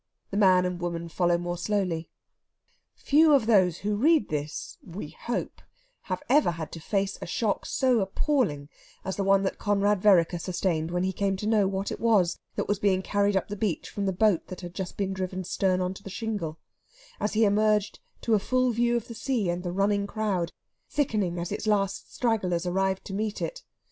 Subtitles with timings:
[0.31, 2.09] The man and woman follow more slowly.
[2.95, 5.61] Few of those who read this, we hope,
[6.09, 8.67] have ever had to face a shock so appalling
[9.05, 12.39] as the one that Conrad Vereker sustained when he came to know what it was
[12.55, 15.43] that was being carried up the beach from the boat that had just been driven
[15.43, 16.57] stern on to the shingle,
[17.19, 20.51] as he emerged to a full view of the sea and the running crowd,
[20.89, 23.61] thickening as its last stragglers arrived to meet it.